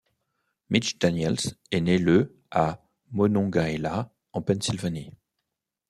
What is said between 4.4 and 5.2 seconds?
Pennsylvanie.